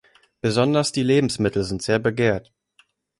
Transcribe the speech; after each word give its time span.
Besonders 0.41 0.91
die 0.91 1.03
Lebensmittel 1.03 1.63
sind 1.63 1.83
sehr 1.83 1.99
begehrt. 1.99 2.51